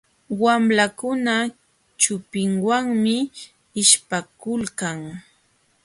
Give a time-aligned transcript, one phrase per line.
[0.41, 1.33] Wamlakuna
[2.01, 3.15] chupinwanmi
[3.81, 4.99] ishpakulkan.